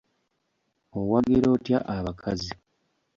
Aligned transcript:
Owagira 0.99 1.47
otya 1.55 1.79
abakazi? 1.95 2.51